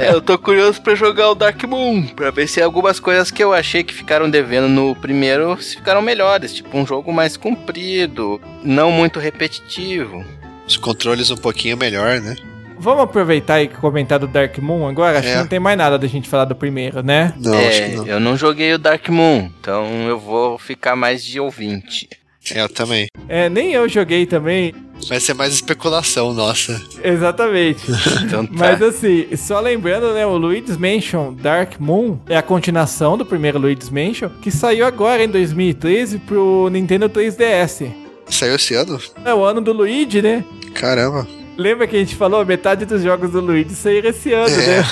[0.00, 3.42] É, eu tô curioso pra jogar o Dark Moon, pra ver se algumas coisas que
[3.42, 8.40] eu achei que ficaram devendo no primeiro se ficaram melhores, tipo um jogo mais comprido,
[8.62, 10.24] não muito repetitivo.
[10.66, 12.36] Os controles um pouquinho melhor, né?
[12.78, 15.18] Vamos aproveitar e comentar do Dark Moon agora?
[15.18, 15.32] Acho É.
[15.32, 17.34] que não tem mais nada da gente falar do primeiro, né?
[17.36, 18.06] Não, é, acho que não.
[18.06, 22.08] eu não joguei o Dark Moon, então eu vou ficar mais de ouvinte.
[22.54, 23.06] É, Eu também.
[23.28, 24.74] É, nem eu joguei também,
[25.08, 26.80] Vai ser mais especulação, nossa.
[27.02, 27.80] exatamente.
[28.22, 28.52] Então tá.
[28.54, 33.58] Mas assim, só lembrando, né, o Luigi's Mansion Dark Moon é a continuação do primeiro
[33.58, 37.90] Luigi's Mansion, que saiu agora em 2013 pro Nintendo 3DS.
[38.28, 39.00] Saiu esse ano?
[39.24, 40.44] É o ano do Luigi, né?
[40.74, 41.26] Caramba.
[41.56, 42.44] Lembra que a gente falou?
[42.44, 44.84] Metade dos jogos do Luigi saíram esse ano, É, né?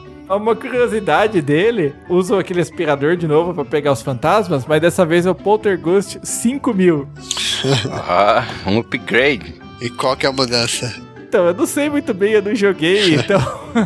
[0.28, 5.24] Uma curiosidade dele, usam aquele aspirador de novo pra pegar os fantasmas, mas dessa vez
[5.24, 7.08] é o Poltergust 5000.
[8.08, 9.54] Ah, um upgrade.
[9.80, 10.94] E qual que é a mudança?
[11.18, 13.40] Então, eu não sei muito bem, eu não joguei, então.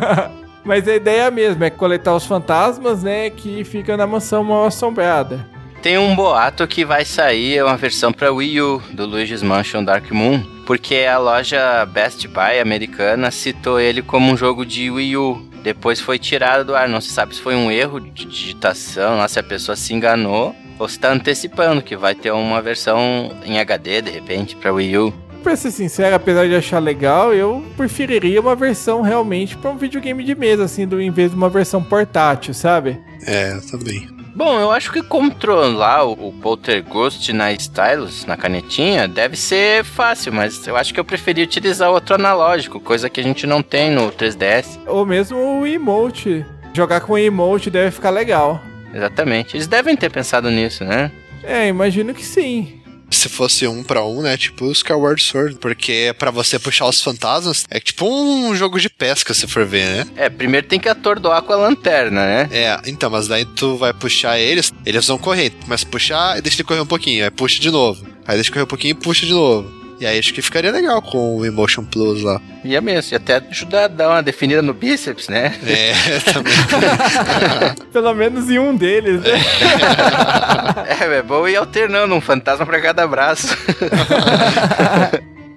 [0.63, 4.43] mas a ideia é a mesma, é coletar os fantasmas, né, que ficam na mansão
[4.43, 5.45] mal assombrada.
[5.81, 10.11] Tem um boato que vai sair uma versão para Wii U do Luigi's Mansion Dark
[10.11, 15.50] Moon, porque a loja Best Buy americana citou ele como um jogo de Wii U.
[15.63, 19.27] Depois foi tirado do ar, não se sabe se foi um erro de digitação, lá
[19.27, 23.59] se a pessoa se enganou, ou se tá antecipando que vai ter uma versão em
[23.59, 25.13] HD de repente para Wii U.
[25.43, 30.23] Pra ser sincero, apesar de achar legal, eu preferiria uma versão realmente pra um videogame
[30.23, 32.99] de mesa, assim, do, em vez de uma versão portátil, sabe?
[33.25, 34.20] É, também.
[34.33, 40.65] Bom, eu acho que controlar o, Poltergust na Stylus, na canetinha, deve ser fácil, mas
[40.65, 44.11] eu acho que eu preferi utilizar outro analógico, coisa que a gente não tem no
[44.11, 44.79] 3DS.
[44.87, 46.45] Ou mesmo o emote.
[46.73, 48.61] Jogar com o emote deve ficar legal.
[48.93, 49.55] Exatamente.
[49.55, 51.11] Eles devem ter pensado nisso, né?
[51.43, 52.80] É, imagino que sim.
[53.11, 54.37] Se fosse um pra um, né?
[54.37, 55.55] Tipo o Skyward Sword.
[55.55, 59.85] Porque pra você puxar os fantasmas, é tipo um jogo de pesca, se for ver,
[59.85, 60.07] né?
[60.15, 62.49] É, primeiro tem que atordoar com a lanterna, né?
[62.51, 65.51] É, então, mas daí tu vai puxar eles, eles vão correr.
[65.63, 68.05] Começa a puxar e deixa ele correr um pouquinho, aí puxa de novo.
[68.25, 69.80] Aí deixa correr um pouquinho e puxa de novo.
[70.01, 72.41] E aí acho que ficaria legal com o Emotion Plus lá.
[72.65, 75.55] Ia mesmo, e até ajudar a dar uma definida no bíceps, né?
[75.63, 75.93] É,
[76.33, 76.53] também.
[77.93, 79.39] Pelo menos em um deles, né?
[80.99, 83.49] É, é bom ir alternando um fantasma pra cada braço.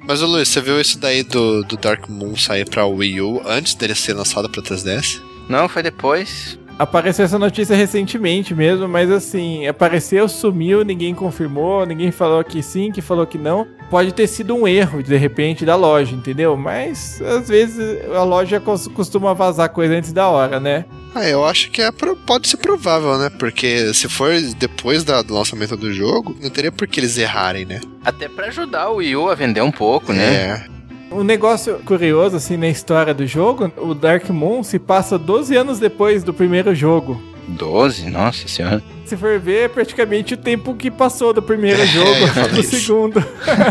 [0.06, 3.40] Mas, ô Luiz, você viu isso daí do, do Dark Moon sair pra Wii U
[3.46, 5.22] antes dele ser lançado pra 3DS?
[5.48, 6.58] Não, foi depois.
[6.78, 12.90] Apareceu essa notícia recentemente mesmo, mas assim, apareceu, sumiu, ninguém confirmou, ninguém falou que sim,
[12.90, 13.66] que falou que não.
[13.88, 16.56] Pode ter sido um erro, de repente, da loja, entendeu?
[16.56, 17.78] Mas às vezes
[18.12, 20.84] a loja cos- costuma vazar coisa antes da hora, né?
[21.14, 23.30] Ah, eu acho que é pro- pode ser provável, né?
[23.38, 27.64] Porque se for depois da- do lançamento do jogo, não teria por que eles errarem,
[27.64, 27.80] né?
[28.04, 30.24] Até pra ajudar o Wii U a vender um pouco, né?
[30.34, 30.73] É.
[31.10, 35.78] Um negócio curioso, assim, na história do jogo, o Dark Moon se passa 12 anos
[35.78, 37.20] depois do primeiro jogo.
[37.46, 38.08] 12?
[38.10, 38.82] Nossa senhora.
[39.04, 42.10] Se for ver, é praticamente o tempo que passou do primeiro É, jogo
[42.50, 42.76] pro isso.
[42.80, 43.22] segundo.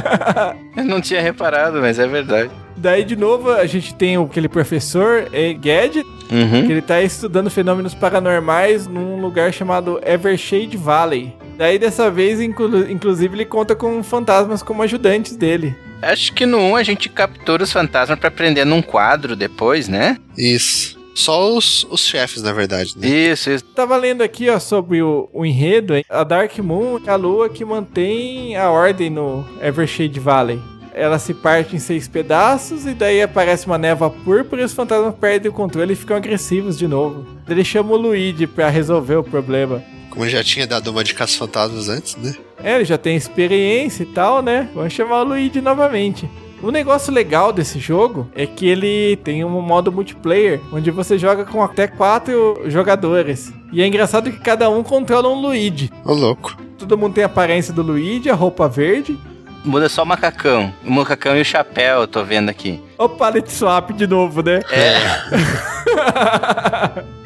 [0.78, 2.52] Eu não tinha reparado, mas é verdade.
[2.78, 6.70] Daí, de novo, a gente tem aquele professor, é, Gadget, que Uhum.
[6.72, 11.34] ele tá estudando fenômenos paranormais num lugar chamado Evershade Valley.
[11.58, 15.76] Daí, dessa vez, inclu- inclusive, ele conta com fantasmas como ajudantes dele.
[16.02, 20.18] Acho que no 1 a gente captura os fantasmas pra prender num quadro depois, né?
[20.38, 21.02] Isso.
[21.16, 23.08] Só os, os chefes, na verdade, né?
[23.08, 23.64] Isso, isso.
[23.66, 25.96] Tava lendo aqui, ó, sobre o, o enredo.
[25.96, 26.04] hein?
[26.10, 30.60] A Dark Moon é a lua que mantém a ordem no Evershade Valley.
[30.96, 35.14] Ela se parte em seis pedaços e daí aparece uma névoa púrpura e os fantasmas
[35.16, 37.26] perdem o controle e ficam agressivos de novo.
[37.48, 39.84] Ele chama o Luigi pra resolver o problema.
[40.14, 42.36] Como já tinha dado uma de caça-fantasmas antes, né?
[42.64, 44.70] É, ele já tem experiência e tal, né?
[44.76, 46.30] Vamos chamar o Luigi novamente.
[46.62, 51.44] O negócio legal desse jogo é que ele tem um modo multiplayer, onde você joga
[51.46, 53.52] com até quatro jogadores.
[53.72, 55.90] E é engraçado que cada um controla um Luigi.
[56.06, 56.56] Ô, louco.
[56.78, 59.18] Todo mundo tem a aparência do Luigi, a roupa verde.
[59.66, 60.72] Muda só o macacão.
[60.86, 62.80] O macacão e o chapéu, eu tô vendo aqui.
[63.00, 64.62] O palette swap de novo, né?
[64.70, 64.94] É,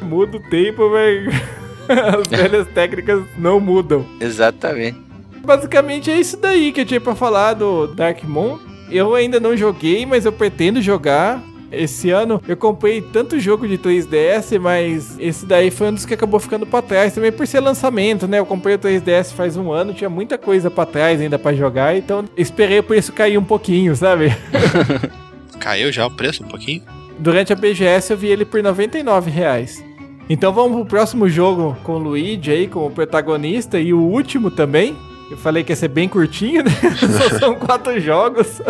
[0.02, 1.57] Muda o tempo, mas
[2.20, 4.06] as velhas técnicas não mudam.
[4.20, 5.08] exatamente.
[5.44, 8.58] Basicamente é isso daí que eu tinha pra falar do Dark Moon.
[8.90, 11.42] Eu ainda não joguei, mas eu pretendo jogar.
[11.70, 16.14] Esse ano eu comprei tanto jogo de 3DS, mas esse daí foi um dos que
[16.14, 18.38] acabou ficando pra trás também por ser lançamento, né?
[18.38, 21.96] Eu comprei o 3DS faz um ano, tinha muita coisa pra trás ainda pra jogar,
[21.96, 24.34] então esperei o preço cair um pouquinho, sabe?
[25.60, 26.82] Caiu já o preço um pouquinho?
[27.18, 29.84] Durante a BGS eu vi ele por 99 reais.
[30.28, 34.94] Então vamos pro próximo jogo com o Luigi aí como protagonista e o último também.
[35.30, 36.70] Eu falei que ia ser bem curtinho, né?
[37.18, 38.60] Só são quatro jogos.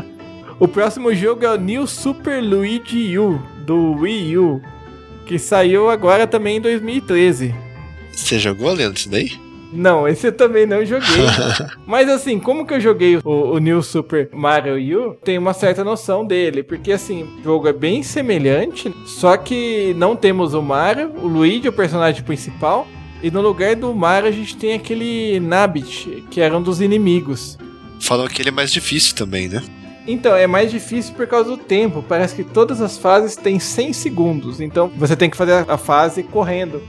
[0.60, 4.62] o próximo jogo é o New Super Luigi U do Wii U,
[5.26, 7.54] que saiu agora também em 2013.
[8.12, 9.45] Você jogou, Leandro, isso daí?
[9.76, 11.26] Não, esse eu também não joguei.
[11.86, 15.84] Mas assim, como que eu joguei o, o New Super Mario U, tem uma certa
[15.84, 16.62] noção dele.
[16.62, 21.66] Porque assim, o jogo é bem semelhante, só que não temos o Mario, o Luigi
[21.66, 22.86] é o personagem principal.
[23.22, 27.58] E no lugar do Mario a gente tem aquele Nabbit, que era um dos inimigos.
[28.00, 29.62] Falam que ele é mais difícil também, né?
[30.06, 32.04] Então, é mais difícil por causa do tempo.
[32.08, 34.60] Parece que todas as fases têm 100 segundos.
[34.60, 36.80] Então, você tem que fazer a fase correndo.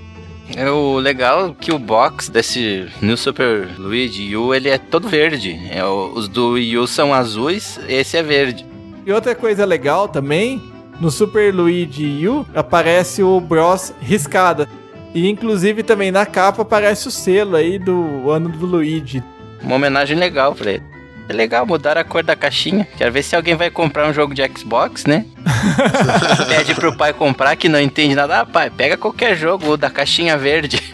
[0.56, 5.60] É o legal que o box desse New Super Luigi U, ele é todo verde.
[5.70, 8.66] É, os do Wii U são azuis, esse é verde.
[9.06, 10.62] E outra coisa legal também
[11.00, 14.68] no Super Luigi U aparece o Bros riscado.
[15.14, 19.24] E inclusive também na capa aparece o selo aí do ano do Luigi.
[19.62, 20.84] Uma homenagem legal pra ele.
[21.30, 22.88] É legal mudar a cor da caixinha.
[22.98, 25.26] Quero ver se alguém vai comprar um jogo de Xbox, né?
[26.48, 28.42] Pede pro pai comprar que não entende nada.
[28.42, 30.82] Ah, pai, pega qualquer jogo da caixinha verde.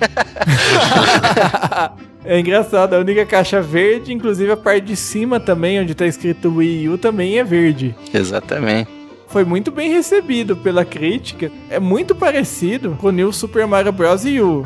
[2.26, 6.56] É engraçado, a única caixa verde, inclusive a parte de cima também, onde tá escrito
[6.56, 7.94] Wii U, também é verde.
[8.14, 8.90] Exatamente.
[9.28, 11.52] Foi muito bem recebido pela crítica.
[11.70, 14.24] É muito parecido com o New Super Mario Bros.
[14.24, 14.66] U.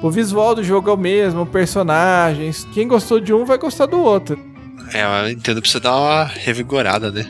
[0.00, 2.66] O visual do jogo é o mesmo, personagens.
[2.72, 4.38] Quem gostou de um vai gostar do outro.
[4.92, 7.26] É, a Nintendo precisa dar uma revigorada, né?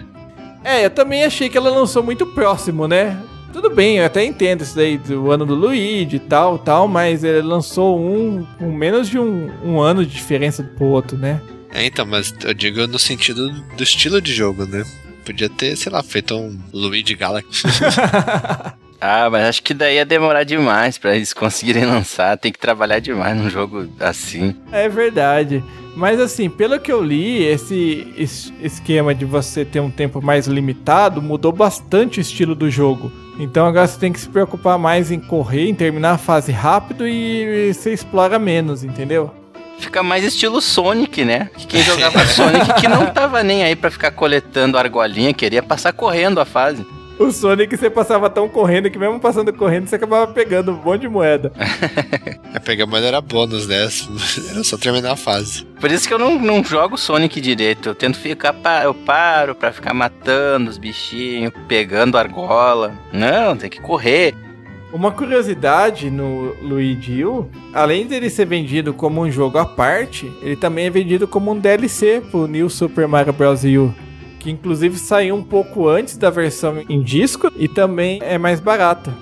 [0.62, 3.18] É, eu também achei que ela lançou muito próximo, né?
[3.52, 7.22] Tudo bem, eu até entendo isso daí do ano do Luigi e tal, tal, mas
[7.22, 11.40] ele lançou um com menos de um, um ano de diferença pro outro, né?
[11.72, 14.84] É, então, mas eu digo no sentido do estilo de jogo, né?
[15.24, 17.62] Podia ter, sei lá, feito um Luigi Galaxy.
[19.06, 22.38] Ah, mas acho que daí ia demorar demais pra eles conseguirem lançar.
[22.38, 24.56] Tem que trabalhar demais num jogo assim.
[24.72, 25.62] É verdade.
[25.96, 30.46] Mas assim, pelo que eu li, esse es- esquema de você ter um tempo mais
[30.46, 33.12] limitado mudou bastante o estilo do jogo.
[33.38, 37.06] Então agora você tem que se preocupar mais em correr, em terminar a fase rápido
[37.06, 39.30] e você explora menos, entendeu?
[39.78, 41.50] Fica mais estilo Sonic, né?
[41.56, 45.92] Que quem jogava Sonic que não tava nem aí pra ficar coletando argolinha, queria passar
[45.92, 46.86] correndo a fase.
[47.18, 51.02] O Sonic você passava tão correndo que mesmo passando correndo você acabava pegando um monte
[51.02, 51.52] de moeda.
[52.54, 53.82] A pegar moeda era bônus, né?
[54.48, 55.64] Era só terminar a fase.
[55.80, 57.88] Por isso que eu não, não jogo Sonic direito.
[57.88, 58.52] Eu tento ficar.
[58.52, 62.94] Pa eu paro pra ficar matando os bichinhos, pegando argola.
[63.12, 64.36] Não, tem que correr.
[64.92, 70.54] Uma curiosidade no Luigi U, além dele ser vendido como um jogo à parte, ele
[70.54, 73.64] também é vendido como um DLC pro New Super Mario Bros.
[73.64, 73.92] U.
[74.38, 79.12] Que inclusive saiu um pouco antes da versão em disco e também é mais barato.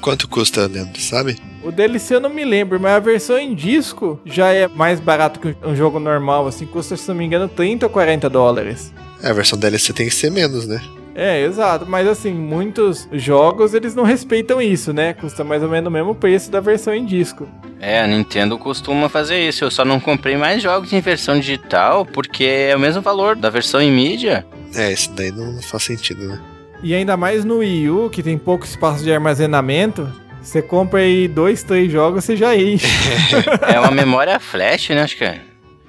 [0.00, 1.36] Quanto custa, Leandro, sabe?
[1.66, 5.40] O DLC eu não me lembro, mas a versão em disco já é mais barato
[5.40, 8.94] que um jogo normal, assim, custa, se não me engano, 30 ou 40 dólares.
[9.20, 10.80] É, a versão DLC tem que ser menos, né?
[11.12, 15.12] É, exato, mas assim, muitos jogos eles não respeitam isso, né?
[15.12, 17.48] Custa mais ou menos o mesmo preço da versão em disco.
[17.80, 19.64] É, a Nintendo costuma fazer isso.
[19.64, 23.50] Eu só não comprei mais jogos em versão digital porque é o mesmo valor da
[23.50, 24.46] versão em mídia.
[24.72, 26.40] É, isso daí não faz sentido, né?
[26.80, 30.06] E ainda mais no Wii U, que tem pouco espaço de armazenamento,
[30.46, 32.86] você compra aí dois, três jogos, você já enche.
[33.66, 35.02] É uma memória flash, né?
[35.02, 35.40] Acho que é.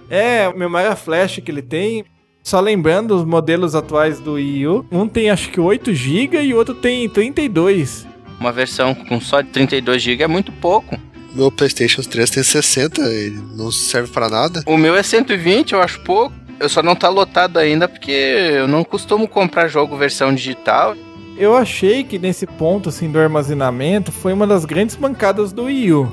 [0.09, 2.03] é, o memória flash que ele tem.
[2.41, 6.53] Só lembrando os modelos atuais do Wii U, um tem acho que 8 GB e
[6.53, 8.07] o outro tem 32.
[8.39, 10.97] Uma versão com só de 32 GB é muito pouco.
[11.35, 14.63] Meu PlayStation 3 tem 60, ele não serve pra nada.
[14.65, 16.33] O meu é 120, eu acho pouco.
[16.59, 20.95] Eu só não tá lotado ainda porque eu não costumo comprar jogo versão digital.
[21.37, 25.93] Eu achei que nesse ponto assim do armazenamento foi uma das grandes bancadas do Wii
[25.93, 26.11] U.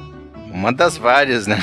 [0.53, 1.59] Uma das várias, né?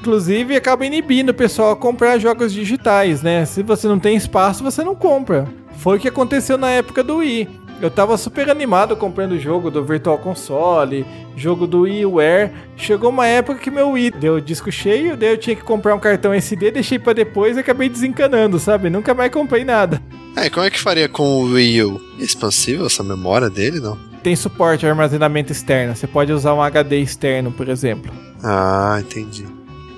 [0.00, 3.44] Inclusive acaba inibindo o pessoal a comprar jogos digitais, né?
[3.44, 5.48] Se você não tem espaço, você não compra.
[5.78, 7.48] Foi o que aconteceu na época do Wii.
[7.80, 11.04] Eu tava super animado comprando o jogo do Virtual Console,
[11.36, 12.52] jogo do WiiWare.
[12.76, 15.98] Chegou uma época que meu Wii deu disco cheio, daí eu tinha que comprar um
[15.98, 18.88] cartão SD, deixei pra depois e acabei desencanando, sabe?
[18.88, 20.00] Nunca mais comprei nada.
[20.36, 22.00] É, e como é que faria com o Wii U?
[22.18, 23.98] É expansível essa memória dele, não?
[24.22, 28.12] Tem suporte ao armazenamento externo, você pode usar um HD externo, por exemplo.
[28.42, 29.44] Ah, entendi.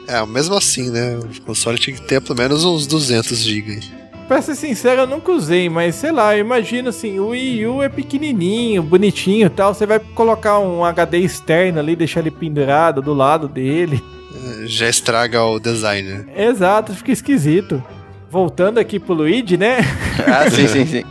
[0.09, 1.19] É, mesmo assim, né?
[1.19, 3.81] O console tinha que ter pelo menos uns 200 GB.
[4.27, 7.83] Pra ser sincero, eu nunca usei, mas sei lá, eu imagino assim, o Wii U
[7.83, 13.03] é pequenininho, bonitinho e tal, você vai colocar um HD externo ali, deixar ele pendurado
[13.03, 14.03] do lado dele.
[14.65, 16.27] Já estraga o design, né?
[16.37, 17.83] Exato, fica esquisito.
[18.35, 19.77] Voltando aqui pro Luigi, né?
[20.27, 21.05] Ah, sim, sim, sim.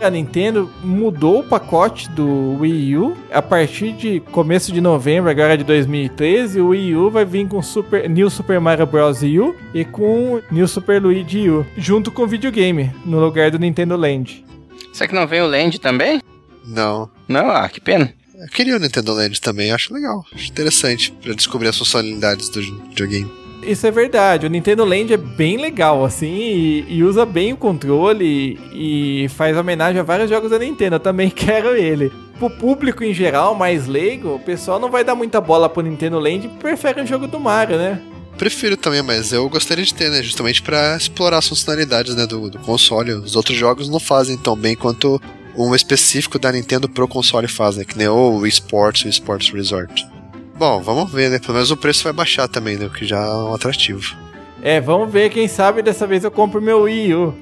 [0.00, 3.16] A Nintendo mudou o pacote do Wii U.
[3.32, 7.60] A partir de começo de novembro, agora de 2013, o Wii U vai vir com
[7.60, 9.20] Super, New Super Mario Bros.
[9.22, 13.96] U e com New Super Luigi U, junto com o videogame, no lugar do Nintendo
[13.96, 14.44] Land.
[14.92, 16.20] Será que não vem o Land também?
[16.64, 17.10] Não.
[17.26, 18.14] Não, ah, que pena.
[18.38, 20.24] Eu queria o Nintendo Land também, acho legal.
[20.32, 23.39] Acho interessante pra descobrir as funcionalidades do videogame.
[23.62, 27.56] Isso é verdade, o Nintendo Land é bem legal, assim, e, e usa bem o
[27.56, 30.96] controle e, e faz homenagem a vários jogos da Nintendo.
[30.96, 32.10] Eu também quero ele.
[32.38, 36.18] Pro público em geral, mais leigo, o pessoal não vai dar muita bola pro Nintendo
[36.18, 38.00] Land e prefere o jogo do Mario, né?
[38.38, 40.22] Prefiro também, mas eu gostaria de ter, né?
[40.22, 43.12] Justamente pra explorar as funcionalidades né, do, do console.
[43.12, 45.20] Os outros jogos não fazem tão bem quanto
[45.54, 47.84] um específico da Nintendo pro console faz, né?
[47.84, 50.06] Que nem o Sports, o Sports Resort.
[50.60, 51.38] Bom, vamos ver, né?
[51.38, 52.84] Pelo menos o preço vai baixar também, né?
[52.84, 54.14] O que já é um atrativo.
[54.62, 57.34] É, vamos ver, quem sabe dessa vez eu compro meu Wii U.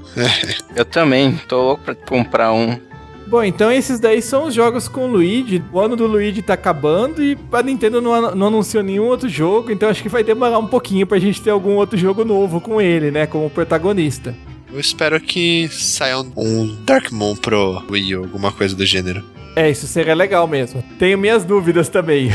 [0.77, 2.79] Eu também, tô louco pra comprar um.
[3.27, 5.61] Bom, então esses daí são os jogos com o Luigi.
[5.73, 9.73] O ano do Luigi tá acabando e a Nintendo não, não anunciou nenhum outro jogo,
[9.73, 12.81] então acho que vai demorar um pouquinho pra gente ter algum outro jogo novo com
[12.81, 14.33] ele, né, como protagonista.
[14.73, 19.25] Eu espero que saia um Dark Moon pro Wii U, alguma coisa do gênero.
[19.59, 20.85] É, isso seria legal mesmo.
[21.01, 22.31] Tenho minhas dúvidas também.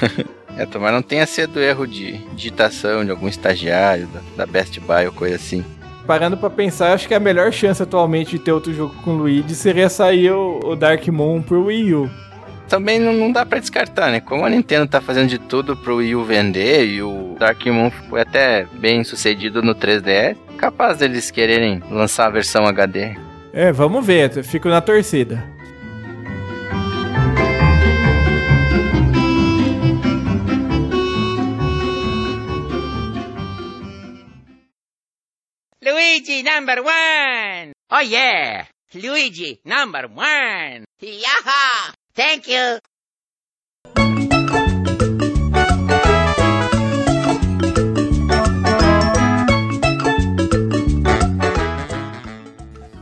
[0.56, 5.04] é, tomara não tenha sido erro de digitação de algum estagiário da, da Best Buy
[5.04, 5.62] ou coisa assim.
[6.06, 9.18] Parando pra pensar, acho que a melhor chance atualmente de ter outro jogo com o
[9.18, 12.10] Luigi seria sair o, o Dark Moon pro Wii U.
[12.70, 14.20] Também não, não dá para descartar, né?
[14.20, 17.90] Como a Nintendo tá fazendo de tudo pro Wii U vender e o Dark Moon
[18.08, 23.14] foi até bem sucedido no 3DS, capaz deles quererem lançar a versão HD.
[23.52, 25.52] É, vamos ver, fico na torcida.
[35.84, 37.72] Luigi number one!
[37.90, 38.66] Oh yeah!
[38.94, 40.84] Luigi number one!
[41.02, 41.92] Yaha!
[42.14, 42.78] Thank you!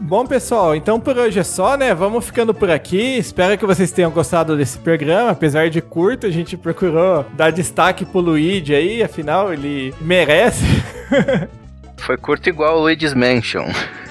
[0.01, 1.95] Bom, pessoal, então por hoje é só, né?
[1.95, 3.19] Vamos ficando por aqui.
[3.19, 5.33] Espero que vocês tenham gostado desse programa.
[5.33, 10.65] Apesar de curto, a gente procurou dar destaque pro Luigi aí, afinal, ele merece.
[12.11, 13.67] Foi curto igual o Luigi's Mansion.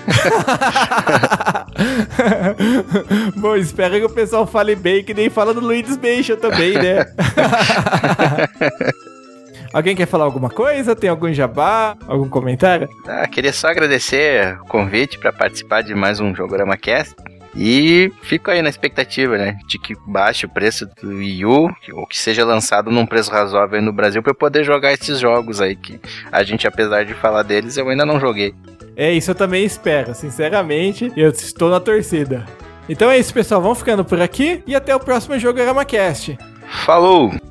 [3.35, 7.05] Bom, espero que o pessoal fale bem, que nem fala do Luigi's Mansion também, né?
[9.73, 10.95] Alguém quer falar alguma coisa?
[10.95, 11.97] Tem algum jabá?
[12.07, 12.87] Algum comentário?
[13.05, 17.13] Ah, queria só agradecer o convite para participar de mais um Jogorama Cast.
[17.55, 19.57] E fico aí na expectativa, né?
[19.67, 23.81] De que baixe o preço do Wii U, ou que seja lançado num preço razoável
[23.81, 25.99] no Brasil para eu poder jogar esses jogos aí que
[26.31, 28.53] a gente, apesar de falar deles, eu ainda não joguei.
[28.95, 31.11] É, isso eu também espero, sinceramente.
[31.15, 32.45] Eu estou na torcida.
[32.87, 33.61] Então é isso, pessoal.
[33.61, 36.37] Vamos ficando por aqui e até o próximo Jogo Cast.
[36.85, 37.48] Falou!